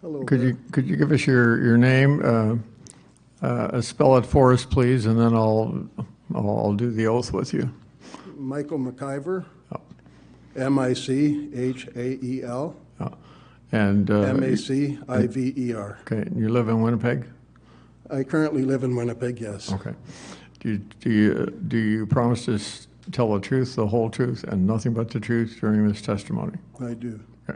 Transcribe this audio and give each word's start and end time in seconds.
Hello 0.00 0.22
Could 0.24 0.40
you, 0.40 0.56
could 0.72 0.86
you 0.86 0.96
give 0.96 1.12
us 1.12 1.26
your, 1.26 1.62
your 1.62 1.76
name? 1.76 2.22
uh, 2.24 2.56
uh, 3.46 3.80
Spell 3.80 4.16
it 4.16 4.24
for 4.26 4.52
us, 4.52 4.64
please, 4.64 5.06
and 5.06 5.18
then 5.18 5.34
I'll, 5.34 5.86
I'll 6.34 6.72
do 6.74 6.90
the 6.90 7.06
oath 7.06 7.32
with 7.32 7.52
you. 7.52 7.70
Michael 8.36 8.78
MacIver, 8.78 9.44
Oh. 9.72 9.80
M-I-C-H-A-E-L, 10.56 11.16
And, 13.72 14.10
uh, 14.10 14.20
M-A-C-I-V-E-R. 14.22 15.98
okay, 16.02 16.16
and 16.22 16.36
you 16.38 16.48
live 16.48 16.68
in 16.68 16.80
Winnipeg? 16.82 17.26
I 18.10 18.24
currently 18.24 18.62
live 18.64 18.82
in 18.84 18.96
Winnipeg, 18.96 19.40
yes. 19.40 19.70
Okay. 19.72 19.94
Do 20.60 20.70
you, 20.70 20.78
do 20.78 21.10
you, 21.10 21.46
do 21.68 21.76
you 21.78 22.06
promise 22.06 22.44
to 22.46 22.58
tell 23.12 23.32
the 23.32 23.40
truth, 23.40 23.76
the 23.76 23.86
whole 23.86 24.10
truth, 24.10 24.42
and 24.44 24.66
nothing 24.66 24.92
but 24.92 25.08
the 25.10 25.20
truth 25.20 25.58
during 25.60 25.86
this 25.86 26.02
testimony? 26.02 26.56
I 26.80 26.94
do. 26.94 27.20
Uh, 27.48 27.52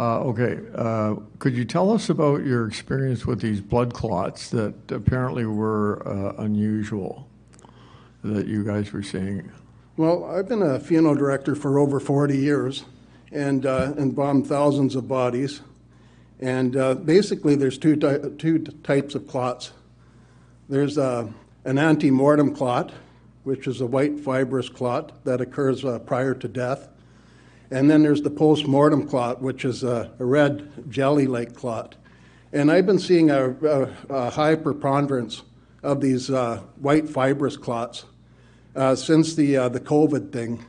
Okay, 0.00 0.58
uh, 0.74 1.16
could 1.38 1.54
you 1.54 1.64
tell 1.64 1.92
us 1.92 2.08
about 2.08 2.44
your 2.44 2.66
experience 2.66 3.26
with 3.26 3.40
these 3.40 3.60
blood 3.60 3.92
clots 3.92 4.48
that 4.50 4.74
apparently 4.90 5.44
were 5.44 6.02
uh, 6.08 6.42
unusual, 6.42 7.28
that 8.24 8.46
you 8.46 8.64
guys 8.64 8.92
were 8.92 9.02
seeing? 9.02 9.52
Well, 9.96 10.24
I've 10.24 10.48
been 10.48 10.62
a 10.62 10.80
funeral 10.80 11.14
director 11.14 11.54
for 11.54 11.78
over 11.78 12.00
40 12.00 12.36
years 12.38 12.86
and 13.32 13.66
uh, 13.66 13.92
embalmed 13.98 14.46
thousands 14.46 14.96
of 14.96 15.06
bodies. 15.06 15.60
And 16.40 16.74
uh, 16.76 16.94
basically, 16.94 17.54
there's 17.54 17.76
two, 17.76 17.96
two 18.38 18.60
types 18.60 19.14
of 19.14 19.28
clots. 19.28 19.72
There's 20.70 20.96
uh, 20.96 21.28
an 21.64 21.76
ante-mortem 21.78 22.54
clot, 22.54 22.92
which 23.44 23.66
is 23.66 23.82
a 23.82 23.86
white 23.86 24.18
fibrous 24.18 24.70
clot 24.70 25.24
that 25.24 25.40
occurs 25.40 25.84
uh, 25.84 25.98
prior 25.98 26.34
to 26.34 26.48
death. 26.48 26.88
And 27.70 27.90
then 27.90 28.02
there's 28.02 28.22
the 28.22 28.30
post-mortem 28.30 29.06
clot, 29.06 29.40
which 29.40 29.64
is 29.64 29.84
a, 29.84 30.10
a 30.18 30.24
red 30.24 30.90
jelly-like 30.90 31.54
clot. 31.54 31.94
And 32.52 32.70
I've 32.70 32.86
been 32.86 32.98
seeing 32.98 33.30
a, 33.30 33.50
a, 33.50 33.88
a 34.08 34.30
high 34.30 34.56
preponderance 34.56 35.42
of 35.82 36.00
these 36.00 36.30
uh, 36.30 36.62
white 36.80 37.08
fibrous 37.08 37.56
clots 37.56 38.04
uh, 38.74 38.96
since 38.96 39.34
the, 39.34 39.56
uh, 39.56 39.68
the 39.68 39.80
COVID 39.80 40.32
thing. 40.32 40.64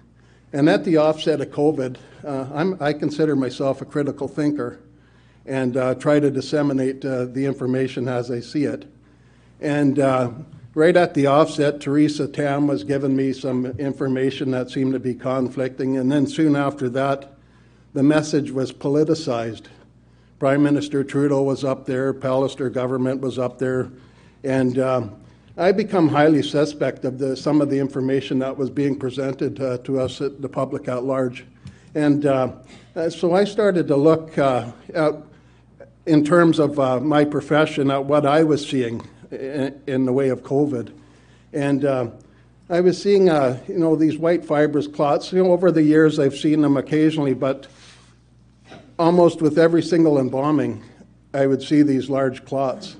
And 0.53 0.69
at 0.69 0.83
the 0.83 0.97
offset 0.97 1.41
of 1.41 1.49
COVID, 1.49 1.97
uh, 2.23 2.75
I 2.79 2.93
consider 2.93 3.35
myself 3.35 3.81
a 3.81 3.85
critical 3.85 4.27
thinker 4.27 4.79
and 5.45 5.75
uh, 5.75 5.95
try 5.95 6.19
to 6.19 6.29
disseminate 6.29 7.03
uh, 7.03 7.25
the 7.25 7.45
information 7.45 8.07
as 8.07 8.29
I 8.29 8.41
see 8.41 8.65
it. 8.65 8.85
And 9.59 9.97
right 10.73 10.95
at 10.95 11.13
the 11.13 11.27
offset, 11.27 11.81
Theresa 11.81 12.27
Tam 12.27 12.67
was 12.67 12.83
giving 12.83 13.15
me 13.15 13.33
some 13.33 13.65
information 13.65 14.51
that 14.51 14.69
seemed 14.69 14.93
to 14.93 14.99
be 14.99 15.13
conflicting. 15.13 15.97
And 15.97 16.11
then 16.11 16.27
soon 16.27 16.55
after 16.55 16.89
that, 16.89 17.33
the 17.93 18.03
message 18.03 18.51
was 18.51 18.71
politicized. 18.71 19.65
Prime 20.39 20.63
Minister 20.63 21.03
Trudeau 21.03 21.43
was 21.43 21.63
up 21.63 21.85
there, 21.85 22.13
Pallister 22.13 22.71
government 22.73 23.21
was 23.21 23.37
up 23.37 23.59
there, 23.59 23.91
and 24.43 24.79
um, 24.79 25.15
I 25.57 25.71
become 25.71 26.07
highly 26.07 26.41
suspect 26.41 27.05
of 27.05 27.19
the, 27.19 27.35
some 27.35 27.61
of 27.61 27.69
the 27.69 27.77
information 27.77 28.39
that 28.39 28.57
was 28.57 28.69
being 28.69 28.97
presented 28.97 29.61
uh, 29.61 29.77
to 29.79 29.99
us, 29.99 30.21
at 30.21 30.41
the 30.41 30.49
public 30.49 30.87
at 30.87 31.03
large. 31.03 31.45
And 31.93 32.25
uh, 32.25 32.53
uh, 32.95 33.09
so 33.09 33.35
I 33.35 33.43
started 33.43 33.87
to 33.89 33.97
look 33.97 34.37
uh, 34.37 34.71
at, 34.93 35.13
in 36.05 36.23
terms 36.23 36.57
of 36.57 36.79
uh, 36.79 36.99
my 37.01 37.25
profession 37.25 37.91
at 37.91 38.05
what 38.05 38.25
I 38.25 38.43
was 38.43 38.67
seeing 38.67 39.05
in, 39.31 40.05
the 40.05 40.13
way 40.13 40.29
of 40.29 40.43
COVID. 40.43 40.91
And 41.53 41.85
uh, 41.85 42.07
I 42.69 42.81
was 42.81 43.01
seeing, 43.01 43.29
uh, 43.29 43.59
you 43.67 43.77
know, 43.77 43.95
these 43.95 44.17
white 44.17 44.45
fibrous 44.45 44.87
clots. 44.87 45.31
You 45.31 45.43
know, 45.43 45.51
over 45.51 45.71
the 45.71 45.83
years 45.83 46.19
I've 46.19 46.35
seen 46.35 46.61
them 46.61 46.77
occasionally, 46.77 47.33
but 47.33 47.67
almost 48.97 49.41
with 49.41 49.57
every 49.57 49.81
single 49.81 50.19
embalming, 50.19 50.83
I 51.33 51.47
would 51.47 51.61
see 51.61 51.81
these 51.81 52.09
large 52.09 52.45
clots. 52.45 52.97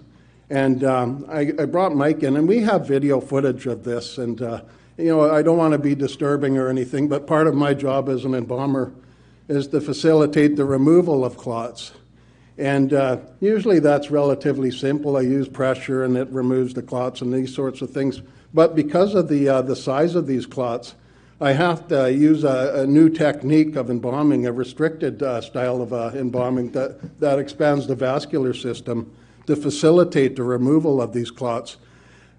And 0.50 0.84
um, 0.84 1.25
I, 1.30 1.52
I 1.58 1.66
brought 1.66 1.96
Mike 1.96 2.24
in, 2.24 2.36
and 2.36 2.48
we 2.48 2.59
have 2.59 2.88
video 2.88 3.22
footage 3.22 3.66
of 3.68 3.84
this. 3.84 4.18
And, 4.18 4.42
uh, 4.42 4.62
you 4.98 5.06
know, 5.06 5.31
I 5.31 5.42
don't 5.42 5.58
want 5.58 5.72
to 5.74 5.78
be 5.78 5.96
disturbing 5.96 6.58
or 6.58 6.69
anything, 6.69 7.08
but 7.08 7.25
part 7.25 7.48
of 7.48 7.56
my 7.56 7.74
job 7.74 8.09
as 8.09 8.25
an 8.25 8.34
embalmer 8.34 8.94
is 9.48 9.68
to 9.68 9.80
facilitate 9.80 10.56
the 10.56 10.66
removal 10.66 11.24
of 11.24 11.38
clots. 11.38 11.92
And 12.57 12.94
uh, 12.94 13.17
usually 13.39 13.79
that's 13.79 14.12
relatively 14.12 14.72
simple. 14.72 15.17
I 15.17 15.22
use 15.22 15.47
pressure 15.47 16.03
and 16.03 16.17
it 16.17 16.29
removes 16.29 16.73
the 16.73 16.81
clots 16.81 17.22
and 17.22 17.34
these 17.34 17.53
sorts 17.53 17.81
of 17.81 17.91
things. 17.91 18.22
But 18.53 18.75
because 18.75 19.16
of 19.16 19.29
the, 19.29 19.47
uh, 19.47 19.62
the 19.62 19.75
size 19.75 20.16
of 20.16 20.28
these 20.28 20.45
clots, 20.45 20.95
I 21.39 21.53
have 21.53 21.88
to 21.88 22.12
use 22.12 22.44
a, 22.44 22.84
a 22.84 22.88
new 22.88 23.09
technique 23.09 23.75
of 23.75 23.89
embalming, 23.89 24.45
a 24.45 24.51
restricted 24.51 25.23
uh, 25.23 25.41
style 25.41 25.81
of 25.81 25.91
uh, 25.91 26.12
embalming 26.13 26.72
that, 26.73 27.19
that 27.19 27.39
expands 27.39 27.88
the 27.88 27.95
vascular 27.95 28.53
system 28.53 29.12
to 29.47 29.56
facilitate 29.56 30.35
the 30.35 30.44
removal 30.44 31.01
of 31.01 31.13
these 31.13 31.31
clots. 31.31 31.78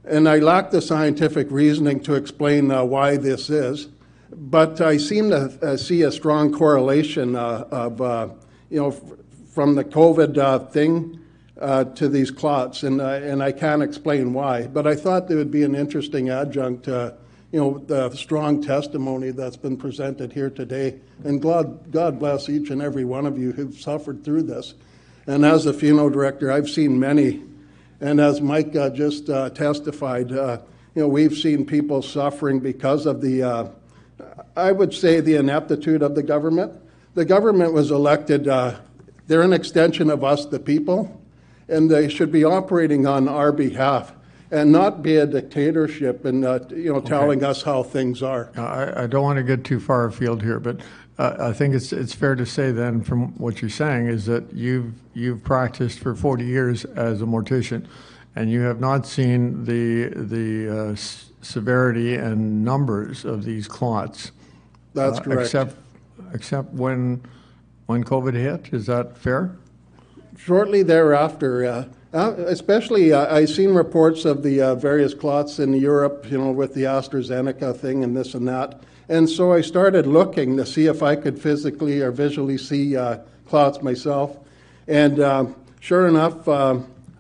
And 0.05 0.29
I 0.29 0.39
lack 0.39 0.71
the 0.71 0.81
scientific 0.81 1.51
reasoning 1.51 2.01
to 2.01 2.15
explain 2.15 2.71
uh, 2.71 2.85
why 2.85 3.17
this 3.17 3.51
is, 3.51 3.89
but 4.31 4.81
I 4.81 4.99
seem 4.99 5.31
to 5.31 5.59
uh, 5.63 5.77
see 5.77 6.03
a 6.03 6.13
strong 6.13 6.53
correlation 6.53 7.35
of, 7.35 8.01
you 8.71 8.81
know, 8.81 9.17
from 9.53 9.75
the 9.75 9.85
COVID 9.85 10.37
uh, 10.39 10.59
thing 10.59 11.21
uh, 11.61 11.85
to 11.85 12.09
these 12.09 12.31
clots, 12.31 12.83
and, 12.83 13.01
uh, 13.01 13.05
and 13.05 13.43
I 13.43 13.53
can't 13.53 13.83
explain 13.83 14.33
why. 14.33 14.67
But 14.67 14.87
I 14.87 14.97
thought 14.97 15.29
there 15.29 15.37
would 15.37 15.51
be 15.51 15.63
an 15.63 15.75
interesting 15.75 16.31
adjunct 16.31 16.85
to, 16.85 17.15
you 17.53 17.61
know, 17.61 17.79
the 17.79 18.11
strong 18.17 18.63
testimony 18.63 19.31
that's 19.31 19.59
been 19.59 19.77
presented 19.77 20.33
here 20.33 20.51
today. 20.51 20.99
And 21.23 21.41
God, 21.41 21.93
God 21.93 22.19
bless 22.19 22.49
each 22.49 22.71
and 22.71 22.83
every 22.83 23.05
one 23.05 23.27
of 23.27 23.39
you 23.39 23.53
who've 23.53 23.79
suffered 23.79 24.25
through 24.25 24.45
this. 24.45 24.75
And 25.27 25.45
as 25.45 25.67
a 25.67 25.75
funeral 25.75 26.11
director, 26.11 26.51
I've 26.51 26.69
seen 26.69 26.99
many. 26.99 27.43
And 28.01 28.21
as 28.21 28.41
Mike 28.41 28.75
uh, 28.75 28.91
just 28.91 29.29
uh, 29.29 29.51
testified, 29.51 30.33
uh, 30.33 30.59
you 30.95 31.03
know, 31.03 31.09
we've 31.09 31.37
seen 31.37 31.65
people 31.65 32.03
suffering 32.03 32.59
because 32.59 33.07
of 33.07 33.21
the, 33.21 33.43
uh, 33.43 33.69
I 34.57 34.73
would 34.73 34.95
say, 34.95 35.21
the 35.21 35.37
ineptitude 35.37 36.03
of 36.03 36.15
the 36.15 36.23
government. 36.23 36.73
The 37.15 37.25
government 37.27 37.73
was 37.73 37.91
elected, 37.91 38.49
uh, 38.49 38.81
they're 39.27 39.43
an 39.43 39.53
extension 39.53 40.11
of 40.11 40.25
us, 40.25 40.47
the 40.47 40.59
people, 40.59 41.21
and 41.69 41.91
they 41.91 42.09
should 42.09 42.33
be 42.33 42.45
operating 42.45 43.07
on 43.07 43.29
our 43.29 43.53
behalf 43.53 44.15
and 44.51 44.71
not 44.71 45.03
be 45.03 45.17
a 45.17 45.27
dictatorship 45.27 46.27
and, 46.27 46.45
uh, 46.45 46.61
you 46.69 46.93
know, 46.93 47.01
telling 47.01 47.43
us 47.43 47.63
how 47.63 47.83
things 47.83 48.23
are. 48.23 48.51
I, 48.57 49.05
I 49.05 49.07
don't 49.07 49.23
want 49.23 49.39
to 49.39 49.43
get 49.43 49.65
too 49.65 49.81
far 49.81 50.05
afield 50.05 50.43
here, 50.43 50.61
but 50.61 50.81
uh, 51.19 51.37
I 51.39 51.53
think 51.55 51.75
it's, 51.75 51.91
it's 51.93 52.15
fair 52.15 52.35
to 52.35 52.45
say 52.45 52.71
then, 52.71 53.03
from 53.03 53.39
what 53.39 53.63
you're 53.63 53.71
saying, 53.71 54.09
is 54.09 54.27
that 54.27 54.53
you've, 54.53 54.93
you've 55.15 55.43
practiced 55.43 56.01
for 56.01 56.15
40 56.15 56.45
years 56.45 56.85
as 56.85 57.23
a 57.23 57.25
mortician, 57.25 57.87
and 58.37 58.51
you 58.51 58.61
have 58.61 58.79
not 58.79 59.07
seen 59.07 59.65
the, 59.65 60.09
the 60.09 60.91
uh, 60.91 60.95
severity 61.41 62.17
and 62.17 62.63
numbers 62.63 63.25
of 63.25 63.45
these 63.45 63.67
clots. 63.67 64.33
That's 64.93 65.19
uh, 65.19 65.23
correct. 65.23 65.43
Except, 65.43 65.77
except 66.35 66.73
when, 66.75 67.23
when 67.87 68.05
COVID 68.05 68.35
hit, 68.35 68.73
is 68.73 68.87
that 68.87 69.17
fair? 69.17 69.57
Shortly 70.39 70.83
thereafter, 70.83 71.65
uh, 71.65 71.85
uh, 72.13 72.35
especially, 72.47 73.13
uh, 73.13 73.35
I 73.35 73.45
seen 73.45 73.75
reports 73.75 74.25
of 74.25 74.43
the 74.43 74.61
uh, 74.61 74.75
various 74.75 75.15
clots 75.15 75.59
in 75.59 75.73
Europe, 75.73 76.27
you 76.31 76.39
know, 76.39 76.51
with 76.51 76.75
the 76.75 76.83
AstraZeneca 76.83 77.77
thing 77.77 78.05
and 78.05 78.17
this 78.17 78.35
and 78.35 78.47
that. 78.49 78.83
And 79.09 79.29
so 79.29 79.53
I 79.53 79.61
started 79.63 80.07
looking 80.07 80.57
to 80.57 80.67
see 80.67 80.87
if 80.87 81.03
I 81.03 81.17
could 81.17 81.41
physically 81.41 82.01
or 82.01 82.11
visually 82.11 82.59
see 82.59 82.97
uh, 82.97 83.19
clots 83.47 83.83
myself. 83.83 84.39
And 84.87 85.55
sure 85.81 86.09
enough, 86.09 86.49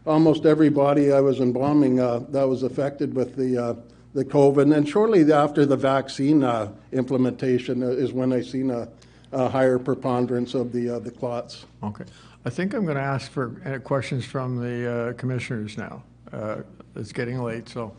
almost 0.06 0.46
every 0.46 0.68
body 0.68 1.12
I 1.12 1.20
was 1.20 1.40
embalming 1.40 1.96
that 1.96 2.48
was 2.48 2.62
affected 2.62 3.14
with 3.14 3.36
the 3.36 3.82
the 4.14 4.24
COVID. 4.26 4.74
And 4.74 4.86
shortly 4.86 5.30
after 5.32 5.64
the 5.64 5.76
vaccine 5.76 6.44
implementation 6.92 7.82
is 7.82 8.12
when 8.12 8.32
I 8.32 8.42
seen 8.42 8.70
a, 8.70 8.88
a 9.32 9.48
higher 9.48 9.78
preponderance 9.78 10.54
of 10.54 10.72
the 10.72 10.90
uh, 10.90 10.98
the 10.98 11.10
clots. 11.10 11.66
Okay. 11.82 12.04
I 12.44 12.50
think 12.50 12.74
I'm 12.74 12.84
going 12.84 12.96
to 12.96 13.02
ask 13.02 13.30
for 13.30 13.60
uh, 13.64 13.78
questions 13.78 14.24
from 14.24 14.56
the 14.58 14.90
uh, 14.90 15.12
commissioners 15.14 15.78
now. 15.78 16.02
Uh, 16.32 16.56
It's 16.96 17.12
getting 17.12 17.40
late, 17.42 17.68
so. 17.68 17.94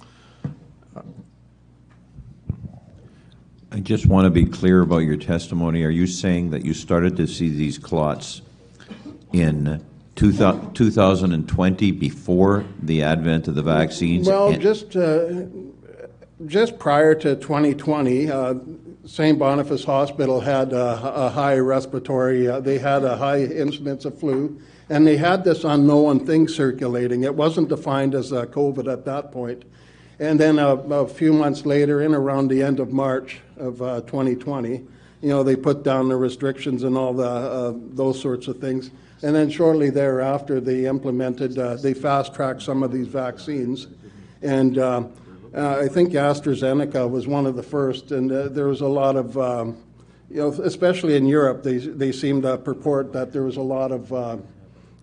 I 3.72 3.80
just 3.80 4.06
want 4.06 4.26
to 4.26 4.30
be 4.30 4.46
clear 4.46 4.82
about 4.82 5.00
your 5.00 5.18
testimony. 5.18 5.84
Are 5.84 5.90
you 5.90 6.06
saying 6.06 6.52
that 6.52 6.64
you 6.64 6.76
started 6.76 7.18
to 7.18 7.26
see 7.26 7.50
these 7.50 7.80
clots 7.80 8.44
in 9.32 9.84
2000 10.16 10.76
2020 10.76 11.92
before 11.92 12.66
the 12.84 13.02
advent 13.02 13.48
of 13.48 13.56
the 13.56 13.64
vaccines? 13.64 14.28
Well, 14.28 14.50
And- 14.50 14.62
just, 14.62 14.96
uh, 14.96 15.46
just 16.46 16.78
prior 16.78 17.16
to 17.16 17.36
2020, 17.36 18.30
uh, 18.30 18.54
St. 19.06 19.38
Boniface 19.38 19.84
Hospital 19.84 20.40
had 20.40 20.72
a, 20.72 21.26
a 21.26 21.30
high 21.30 21.58
respiratory, 21.58 22.48
uh, 22.48 22.62
they 22.62 22.78
had 22.78 23.04
a 23.04 23.18
high 23.18 23.44
incidence 23.44 24.06
of 24.06 24.18
flu, 24.18 24.62
and 24.90 25.06
they 25.06 25.18
had 25.18 25.44
this 25.44 25.66
unknown 25.66 26.26
thing 26.26 26.48
circulating. 26.48 27.24
It 27.24 27.36
wasn't 27.36 27.68
defined 27.68 28.16
as 28.16 28.32
uh, 28.32 28.46
COVID 28.46 28.92
at 28.92 29.04
that 29.04 29.34
point. 29.34 29.64
And 30.20 30.40
then 30.40 30.58
a, 30.58 30.76
a 30.76 31.08
few 31.08 31.34
months 31.34 31.66
later, 31.66 32.02
in 32.02 32.16
around 32.16 32.48
the 32.48 32.64
end 32.64 32.80
of 32.80 32.94
March 32.94 33.42
of 33.58 33.82
uh, 33.82 34.02
2020, 34.02 34.70
you 34.70 35.30
know, 35.30 35.44
they 35.44 35.58
put 35.58 35.84
down 35.84 36.08
the 36.08 36.16
restrictions 36.16 36.84
and 36.84 36.98
all 36.98 37.14
the, 37.14 37.28
uh, 37.28 37.74
those 37.76 38.22
sorts 38.22 38.48
of 38.48 38.60
things. 38.60 38.92
And 39.22 39.36
then 39.36 39.50
shortly 39.50 39.90
thereafter, 39.90 40.62
they 40.62 40.86
implemented, 40.86 41.58
uh, 41.58 41.76
they 41.76 41.94
fast-tracked 41.94 42.62
some 42.62 42.84
of 42.84 42.94
these 42.94 43.08
vaccines. 43.08 43.88
And 44.42 44.78
uh, 45.56 45.80
I 45.82 45.88
think 45.88 46.14
AstraZeneca 46.14 47.10
was 47.10 47.28
one 47.28 47.46
of 47.46 47.56
the 47.56 47.64
first, 47.64 48.12
and 48.12 48.32
uh, 48.32 48.48
there 48.48 48.68
was 48.68 48.82
a 48.82 48.88
lot 48.88 49.16
of, 49.16 49.38
um, 49.38 49.78
you 50.30 50.38
know, 50.38 50.50
especially 50.50 51.16
in 51.16 51.28
Europe, 51.28 51.62
they, 51.62 51.78
they 51.78 52.12
seemed 52.12 52.44
to 52.44 52.58
purport 52.58 53.14
that 53.14 53.32
there 53.32 53.44
was 53.44 53.58
a 53.58 53.62
lot 53.62 53.92
of, 53.92 54.12
uh, 54.12 54.38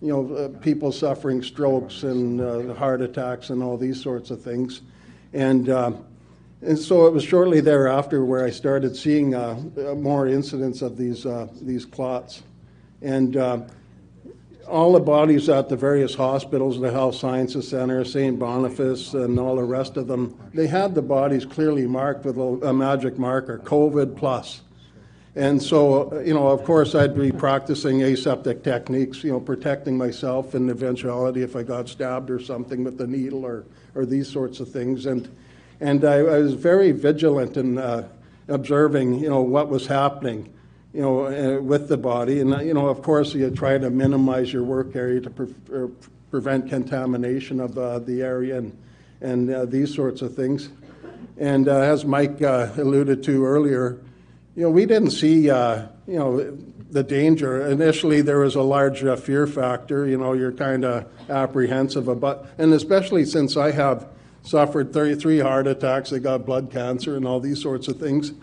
you 0.01 0.09
know, 0.09 0.35
uh, 0.35 0.49
people 0.59 0.91
suffering 0.91 1.41
strokes 1.41 2.03
and 2.03 2.41
uh, 2.41 2.73
heart 2.73 3.01
attacks 3.01 3.49
and 3.49 3.63
all 3.63 3.77
these 3.77 4.01
sorts 4.01 4.29
of 4.29 4.41
things. 4.41 4.81
And, 5.31 5.69
uh, 5.69 5.93
and 6.61 6.77
so 6.77 7.07
it 7.07 7.13
was 7.13 7.23
shortly 7.23 7.61
thereafter 7.61 8.25
where 8.25 8.43
I 8.43 8.49
started 8.49 8.95
seeing 8.95 9.31
more 10.01 10.27
incidents 10.27 10.81
of 10.81 10.97
these, 10.97 11.25
these 11.61 11.85
clots. 11.85 12.43
And 13.01 13.35
all 14.71 14.93
the 14.93 14.99
bodies 14.99 15.49
at 15.49 15.67
the 15.67 15.75
various 15.75 16.15
hospitals, 16.15 16.79
the 16.79 16.91
Health 16.91 17.15
Sciences 17.15 17.67
Center, 17.67 18.05
St. 18.05 18.39
Boniface, 18.39 19.13
and 19.13 19.37
all 19.37 19.57
the 19.57 19.63
rest 19.63 19.97
of 19.97 20.07
them, 20.07 20.37
they 20.53 20.67
had 20.67 20.95
the 20.95 21.01
bodies 21.01 21.45
clearly 21.45 21.85
marked 21.85 22.25
with 22.25 22.37
a, 22.37 22.69
a 22.69 22.73
magic 22.73 23.19
marker, 23.19 23.59
COVID 23.59 24.15
plus. 24.15 24.61
And 25.35 25.61
so, 25.61 26.19
you 26.21 26.33
know, 26.33 26.47
of 26.47 26.63
course, 26.63 26.95
I'd 26.95 27.15
be 27.15 27.31
practicing 27.31 28.01
aseptic 28.03 28.63
techniques, 28.63 29.23
you 29.23 29.31
know, 29.31 29.39
protecting 29.39 29.97
myself 29.97 30.55
in 30.55 30.69
eventuality 30.69 31.41
if 31.41 31.55
I 31.55 31.63
got 31.63 31.87
stabbed 31.87 32.29
or 32.29 32.39
something 32.39 32.83
with 32.83 32.99
a 32.99 33.07
needle 33.07 33.45
or, 33.45 33.65
or 33.95 34.05
these 34.05 34.27
sorts 34.27 34.59
of 34.59 34.69
things. 34.69 35.05
And, 35.05 35.33
and 35.79 36.03
I, 36.03 36.15
I 36.15 36.39
was 36.39 36.53
very 36.53 36.91
vigilant 36.91 37.55
in 37.55 37.77
uh, 37.77 38.07
observing, 38.47 39.19
you 39.19 39.29
know, 39.29 39.41
what 39.41 39.69
was 39.69 39.87
happening, 39.87 40.51
you 40.93 41.01
know, 41.01 41.25
uh, 41.25 41.61
with 41.61 41.87
the 41.87 41.97
body. 41.97 42.41
And, 42.41 42.49
you 42.65 42.73
know, 42.73 42.87
of 42.87 43.01
course, 43.01 43.33
you 43.33 43.49
try 43.51 43.77
to 43.77 43.89
minimize 43.89 44.51
your 44.51 44.63
work 44.63 44.95
area 44.95 45.21
to 45.21 45.29
pre- 45.29 45.55
uh, 45.73 45.87
prevent 46.29 46.69
contamination 46.69 47.59
of 47.59 47.77
uh, 47.77 47.99
the 47.99 48.21
area 48.21 48.57
and, 48.57 48.77
and 49.21 49.49
uh, 49.49 49.65
these 49.65 49.93
sorts 49.93 50.21
of 50.21 50.35
things. 50.35 50.69
And 51.37 51.67
uh, 51.67 51.79
as 51.79 52.05
Mike 52.05 52.41
uh, 52.41 52.69
alluded 52.77 53.23
to 53.23 53.45
earlier, 53.45 53.99
you 54.55 54.63
know, 54.63 54.69
we 54.69 54.85
didn't 54.85 55.11
see, 55.11 55.45
you 55.45 55.51
know, 56.07 56.57
the 56.89 57.03
danger. 57.03 57.65
Initially, 57.67 58.21
there 58.21 58.39
was 58.39 58.55
a 58.55 58.61
large 58.61 59.01
fear 59.21 59.47
factor. 59.47 60.05
You 60.05 60.17
know, 60.17 60.33
you're 60.33 60.51
kind 60.51 60.83
of 60.83 61.07
apprehensive 61.29 62.09
about, 62.09 62.47
and 62.57 62.73
especially 62.73 63.23
since 63.23 63.55
I 63.55 63.71
have 63.71 64.07
suffered 64.43 64.91
33 64.91 65.39
heart 65.39 65.67
attacks, 65.67 66.11
I 66.11 66.19
got 66.19 66.45
blood 66.45 66.69
cancer 66.69 67.15
and 67.15 67.25
all 67.25 67.39
these 67.39 67.61
sorts 67.61 67.87
of 67.87 67.97
things, 67.97 68.33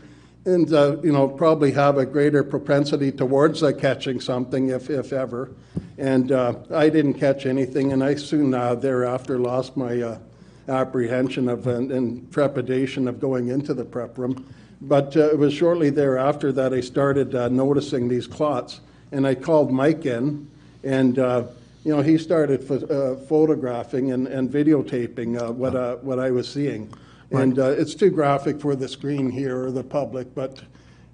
and 0.48 0.72
uh, 0.72 0.96
you 1.02 1.12
know, 1.12 1.28
probably 1.28 1.72
have 1.72 1.98
a 1.98 2.06
greater 2.06 2.42
propensity 2.42 3.12
towards 3.12 3.62
uh, 3.62 3.72
catching 3.72 4.18
something 4.18 4.70
if, 4.70 4.88
if 4.88 5.12
ever. 5.12 5.50
And 5.98 6.32
uh, 6.32 6.54
I 6.72 6.88
didn't 6.88 7.14
catch 7.14 7.44
anything, 7.44 7.92
and 7.92 8.02
I 8.02 8.14
soon 8.14 8.54
uh, 8.54 8.74
thereafter 8.74 9.38
lost 9.38 9.76
my 9.76 10.00
uh, 10.00 10.18
apprehension 10.68 11.48
of 11.48 11.66
and, 11.66 11.92
and 11.92 12.32
trepidation 12.32 13.08
of 13.08 13.20
going 13.20 13.48
into 13.48 13.74
the 13.74 13.84
prep 13.84 14.16
room. 14.16 14.46
But 14.80 15.16
uh, 15.16 15.30
it 15.30 15.38
was 15.38 15.52
shortly 15.52 15.90
thereafter 15.90 16.50
that 16.52 16.72
I 16.72 16.80
started 16.80 17.34
uh, 17.34 17.48
noticing 17.48 18.08
these 18.08 18.26
clots, 18.26 18.80
and 19.12 19.26
I 19.26 19.34
called 19.34 19.70
Mike 19.70 20.06
in, 20.06 20.48
and 20.82 21.18
uh, 21.18 21.44
you 21.84 21.94
know 21.94 22.00
he 22.00 22.16
started 22.16 22.64
pho- 22.64 22.86
uh, 22.86 23.16
photographing 23.26 24.12
and, 24.12 24.26
and 24.28 24.48
videotaping 24.48 25.40
uh, 25.40 25.52
what 25.52 25.74
uh, 25.74 25.96
what 25.96 26.18
I 26.18 26.30
was 26.30 26.48
seeing, 26.48 26.94
and 27.30 27.58
uh, 27.58 27.70
it's 27.70 27.94
too 27.94 28.10
graphic 28.10 28.60
for 28.60 28.74
the 28.74 28.88
screen 28.88 29.30
here 29.30 29.64
or 29.64 29.70
the 29.70 29.84
public, 29.84 30.34
but. 30.34 30.62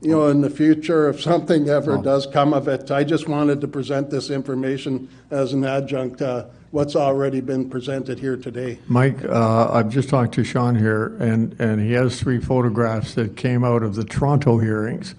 You 0.01 0.11
know, 0.11 0.27
in 0.27 0.43
the 0.43 0.51
future, 0.51 1.09
if 1.09 1.23
something 1.23 1.67
ever 1.71 1.97
does 1.97 2.27
come 2.27 2.53
of 2.53 2.69
it, 2.69 2.91
I 2.91 3.05
just 3.05 3.27
wanted 3.27 3.63
to 3.63 3.69
present 3.69 4.11
this 4.11 4.29
information 4.29 5.09
as 5.31 5.55
an 5.55 5.65
adjunct 5.65 6.19
to 6.19 6.51
what's 6.73 6.97
already 6.97 7.41
been 7.41 7.71
presented 7.71 8.19
here 8.19 8.37
today. 8.37 8.79
Mike, 8.89 9.25
uh, 9.25 9.71
I've 9.73 9.89
just 9.89 10.11
talked 10.11 10.35
to 10.35 10.43
Sean 10.45 10.75
here, 10.75 11.17
and, 11.21 11.59
and 11.59 11.81
he 11.81 11.93
has 11.93 12.21
three 12.21 12.39
photographs 12.39 13.15
that 13.15 13.37
came 13.37 13.63
out 13.65 13.83
of 13.83 13.95
the 13.95 14.05
Toronto 14.05 14.59
hearings. 14.59 15.15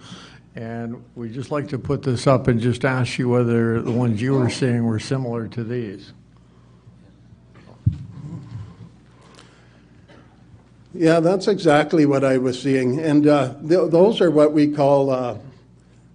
And 0.54 1.04
we'd 1.16 1.34
just 1.34 1.52
like 1.52 1.70
to 1.70 1.80
put 1.80 2.04
this 2.04 2.28
up 2.28 2.48
and 2.50 2.60
just 2.60 2.86
ask 2.86 3.18
you 3.18 3.30
whether 3.30 3.82
the 3.82 3.92
ones 3.92 4.22
you 4.22 4.34
were 4.34 4.50
seeing 4.50 4.84
were 4.84 5.00
similar 5.00 5.48
to 5.48 5.64
these. 5.64 6.14
Yeah, 10.98 11.20
that's 11.20 11.50
exactly 11.50 12.06
what 12.06 12.24
I 12.24 12.38
was 12.38 12.62
seeing. 12.62 13.02
And 13.02 13.28
uh, 13.28 13.56
th- 13.56 13.92
those 13.92 14.22
are 14.22 14.32
what 14.32 14.54
we 14.54 14.72
call 14.72 15.10
uh, 15.10 15.38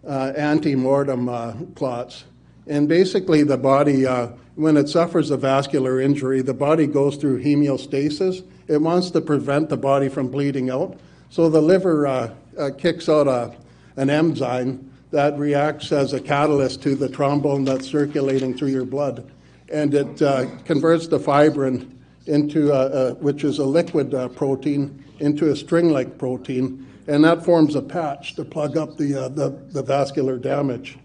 uh, 0.07 0.33
antemortem 0.35 1.29
uh, 1.29 1.75
clots. 1.75 2.25
And 2.67 2.89
basically, 2.89 3.43
the 3.43 3.59
body, 3.59 4.07
uh, 4.07 4.29
when 4.55 4.79
it 4.79 4.89
suffers 4.89 5.31
a 5.31 5.37
vascular 5.37 6.01
injury, 6.01 6.41
the 6.41 6.55
body 6.55 6.87
goes 6.87 7.17
through 7.17 7.43
hemostasis. 7.43 8.43
It 8.69 8.81
wants 8.81 9.11
to 9.11 9.21
prevent 9.21 9.69
the 9.69 9.77
body 9.77 10.09
from 10.09 10.29
bleeding 10.29 10.71
out. 10.71 10.99
So 11.29 11.51
the 11.51 11.61
liver 11.61 12.07
uh, 12.07 12.35
uh, 12.57 12.71
kicks 12.79 13.07
out 13.07 13.29
a, 13.29 13.55
an 13.97 14.09
enzyme 14.09 14.91
that 15.11 15.39
reacts 15.39 15.93
as 15.93 16.15
a 16.15 16.21
catalyst 16.21 16.83
to 16.85 16.95
the 16.95 17.09
thrombin 17.09 17.67
that's 17.67 17.87
circulating 17.87 18.57
through 18.57 18.69
your 18.69 18.87
blood. 18.87 19.31
And 19.71 19.93
it 19.93 20.17
converts 20.65 21.09
the 21.09 21.21
fibrin 21.21 22.00
into, 22.27 22.73
a, 22.73 22.87
a, 22.87 23.15
which 23.15 23.45
is 23.45 23.59
a 23.59 23.65
liquid 23.65 24.15
uh, 24.15 24.29
protein, 24.29 25.05
into 25.21 25.51
a 25.51 25.57
string-like 25.57 26.19
protein, 26.19 26.87
and 27.07 27.25
that 27.25 27.45
forms 27.45 27.75
a 27.75 27.83
patch 27.83 28.35
to 28.37 28.45
plug 28.45 28.77
up 28.77 28.97
the, 28.97 29.15
uh, 29.15 29.29
the, 29.29 29.51
the 29.73 29.83
vascular 29.83 30.39
damage. 30.39 30.99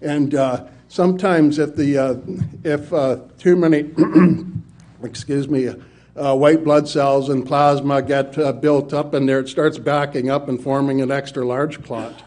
And 0.00 0.34
uh, 0.34 0.66
sometimes 0.88 1.58
if 1.58 1.76
the, 1.76 1.98
uh, 1.98 2.16
if 2.64 2.92
uh, 2.92 3.20
too 3.38 3.56
many, 3.56 3.90
excuse 5.02 5.48
me, 5.48 5.74
uh, 6.14 6.36
white 6.36 6.64
blood 6.64 6.88
cells 6.88 7.28
and 7.28 7.46
plasma 7.46 8.02
get 8.02 8.34
built 8.60 8.92
up 8.92 9.14
in 9.14 9.26
there, 9.26 9.40
it 9.40 9.48
starts 9.48 9.78
backing 9.78 10.30
up 10.30 10.48
and 10.48 10.62
forming 10.62 11.00
an 11.00 11.10
extra 11.10 11.44
large 11.44 11.82
clot. 11.82 12.22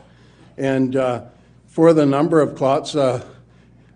And 0.57 0.93
for 1.67 1.93
the 1.93 2.05
number 2.05 2.41
of 2.41 2.55
clots, 2.55 2.95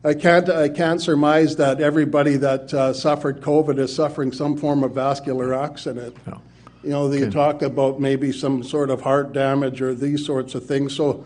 I 0.03 0.13
can't, 0.13 0.49
I 0.49 0.69
can't 0.69 1.01
surmise 1.01 1.57
that 1.57 1.81
everybody 1.81 2.37
that 2.37 2.73
uh, 2.73 2.93
suffered 2.93 3.41
COVID 3.41 3.77
is 3.79 3.93
suffering 3.93 4.31
some 4.31 4.55
form 4.55 4.83
of 4.83 4.93
vascular 4.93 5.53
accident. 5.53 6.15
No. 6.25 6.41
You 6.83 6.89
know, 6.91 7.09
they 7.09 7.29
talk 7.29 7.61
about 7.61 7.99
maybe 7.99 8.31
some 8.31 8.63
sort 8.63 8.89
of 8.89 9.01
heart 9.01 9.33
damage 9.33 9.81
or 9.81 9.93
these 9.93 10.25
sorts 10.25 10.55
of 10.55 10.65
things. 10.65 10.95
So, 10.95 11.25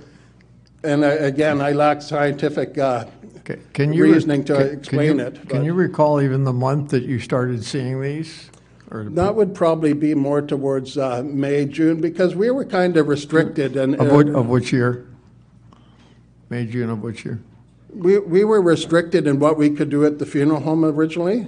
and 0.83 1.05
I, 1.05 1.11
again, 1.11 1.61
I 1.61 1.73
lack 1.73 2.01
scientific 2.01 2.77
uh, 2.79 3.05
Okay, 3.39 3.59
Can 3.73 3.91
you? 3.91 4.03
reasoning 4.03 4.45
to 4.45 4.55
can- 4.55 4.67
can 4.69 4.77
explain 4.79 5.19
you- 5.19 5.25
it. 5.25 5.49
Can 5.49 5.65
you 5.65 5.73
recall 5.73 6.21
even 6.21 6.45
the 6.45 6.53
month 6.53 6.91
that 6.91 7.03
you 7.03 7.19
started 7.19 7.63
seeing 7.63 8.01
these? 8.01 8.49
That 8.89 9.35
would 9.35 9.55
probably 9.55 9.93
be 9.93 10.13
more 10.13 10.41
towards 10.41 10.99
uh, 10.99 11.23
May, 11.25 11.65
June, 11.65 11.99
because 11.99 12.35
we 12.35 12.51
were 12.51 12.63
kind 12.63 12.95
of 12.95 13.07
restricted 13.07 13.75
and. 13.75 13.95
Of 13.95 14.11
uh, 14.11 14.15
which, 14.15 14.27
of 14.27 14.47
which 14.47 14.71
year? 14.71 15.07
May, 16.49 16.67
June 16.67 16.91
of 16.91 17.01
which 17.01 17.25
year? 17.25 17.41
We, 17.93 18.17
we 18.17 18.43
were 18.43 18.61
restricted 18.61 19.27
in 19.27 19.39
what 19.39 19.57
we 19.57 19.69
could 19.69 19.89
do 19.89 20.05
at 20.05 20.17
the 20.17 20.25
funeral 20.25 20.61
home 20.61 20.83
originally. 20.83 21.47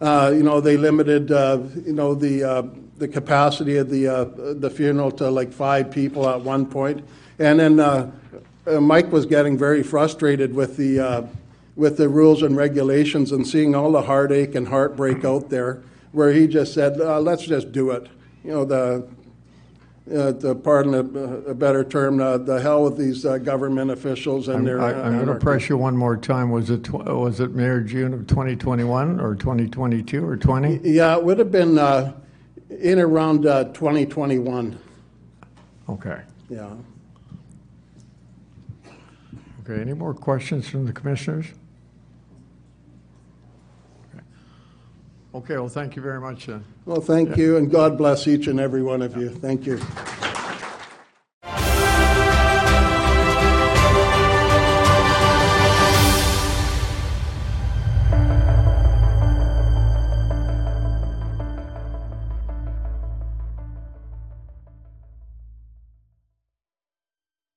Uh, 0.00 0.32
you 0.34 0.42
know, 0.42 0.60
they 0.60 0.76
limited, 0.76 1.30
uh, 1.30 1.60
you 1.84 1.92
know, 1.92 2.14
the, 2.14 2.44
uh, 2.44 2.62
the 2.96 3.08
capacity 3.08 3.76
of 3.76 3.90
the, 3.90 4.06
uh, 4.06 4.24
the 4.54 4.70
funeral 4.70 5.10
to 5.10 5.28
like 5.30 5.52
five 5.52 5.90
people 5.90 6.28
at 6.28 6.40
one 6.40 6.64
point. 6.64 7.06
And 7.38 7.60
then 7.60 7.80
uh, 7.80 8.10
uh, 8.66 8.80
Mike 8.80 9.12
was 9.12 9.26
getting 9.26 9.58
very 9.58 9.82
frustrated 9.82 10.54
with 10.54 10.76
the, 10.76 11.28
with 11.76 11.96
the 11.96 12.08
rules 12.08 12.42
and 12.42 12.56
regulations 12.56 13.32
and 13.32 13.46
seeing 13.46 13.74
all 13.74 13.92
the 13.92 14.02
heartache 14.02 14.54
and 14.54 14.68
heartbreak 14.68 15.24
out 15.24 15.50
there, 15.50 15.82
where 16.12 16.32
he 16.32 16.46
just 16.46 16.72
said, 16.72 16.96
let's 16.96 17.44
just 17.44 17.72
do 17.72 17.90
it. 17.90 18.08
You 18.42 18.52
know, 18.52 18.64
the, 18.64 19.08
uh, 20.12 20.32
the, 20.32 20.54
pardon 20.54 20.94
a, 20.94 21.50
a 21.50 21.54
better 21.54 21.84
term, 21.84 22.20
uh, 22.20 22.38
the 22.38 22.60
hell 22.60 22.84
with 22.84 22.96
these 22.96 23.24
uh, 23.26 23.38
government 23.38 23.90
officials 23.90 24.48
and 24.48 24.58
I'm, 24.58 24.64
their. 24.64 24.80
I- 24.80 24.92
I'm 24.92 25.14
going 25.24 25.26
to 25.26 25.34
press 25.44 25.68
you 25.68 25.76
one 25.76 25.96
more 25.96 26.16
time. 26.16 26.50
Was 26.50 26.70
it, 26.70 26.84
tw- 26.84 26.92
was 27.04 27.40
it 27.40 27.52
May 27.54 27.66
or 27.66 27.80
June 27.80 28.12
of 28.14 28.26
2021 28.26 29.20
or 29.20 29.34
2022 29.34 30.24
or 30.24 30.36
20? 30.36 30.80
Yeah, 30.82 31.16
it 31.16 31.24
would 31.24 31.38
have 31.38 31.50
been 31.52 31.78
uh, 31.78 32.12
in 32.70 32.98
around 32.98 33.46
uh, 33.46 33.64
2021, 33.64 34.78
Okay. 35.88 36.20
yeah. 36.48 36.68
Okay, 39.64 39.80
any 39.80 39.92
more 39.92 40.14
questions 40.14 40.68
from 40.68 40.86
the 40.86 40.92
commissioners? 40.92 41.46
Okay, 45.34 45.54
well, 45.54 45.68
thank 45.68 45.94
you 45.94 46.02
very 46.02 46.20
much 46.20 46.46
then. 46.46 46.64
Well, 46.86 47.00
thank 47.02 47.36
you, 47.36 47.58
and 47.58 47.70
God 47.70 47.98
bless 47.98 48.26
each 48.26 48.46
and 48.46 48.58
every 48.58 48.82
one 48.82 49.02
of 49.02 49.16
you. 49.16 49.28
Thank 49.28 49.66
you. 49.66 49.78